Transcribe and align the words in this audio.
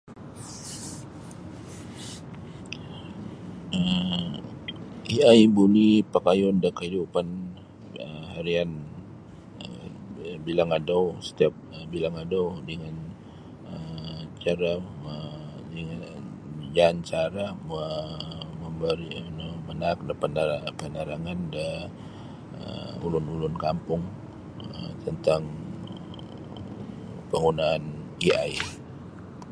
um 3.77 4.29
AI 5.13 5.39
buli 5.57 5.89
pakayun 6.13 6.55
da 6.63 6.69
kaidupan 6.79 7.27
um 8.05 8.23
harian 8.33 8.69
um 9.65 9.91
bilang 10.47 10.69
adau 10.79 11.03
setiap 11.27 11.53
bilang 11.93 12.15
adau 12.23 12.45
dengan 12.69 12.95
um 13.71 14.19
cara 14.43 14.71
ma 15.03 15.15
dengan 15.75 16.95
cara 17.11 17.45
kuo 17.65 17.85
memberi 18.61 19.09
manaak 19.67 19.99
da 20.07 20.13
panarangan 20.83 21.39
da 21.55 21.67
ulun-ulun 23.05 23.53
kampung 23.65 24.01
tentang 25.05 25.43
penggunaan 27.31 27.83
AI. 28.29 28.51